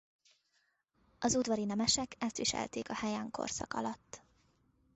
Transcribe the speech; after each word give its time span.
Az 1.19 1.35
udvari 1.35 1.65
nemesek 1.65 2.15
ezt 2.19 2.37
viselték 2.37 2.89
a 2.89 2.95
Heian-korszak 2.95 3.73
alatt. 3.73 4.21